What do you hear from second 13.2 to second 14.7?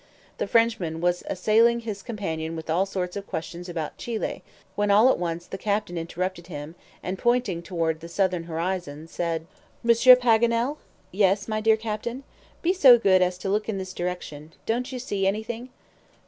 as to look in this direction.